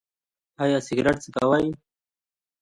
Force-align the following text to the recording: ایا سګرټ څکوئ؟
ایا 0.63 0.79
سګرټ 0.87 1.17
څکوئ؟ 1.23 1.67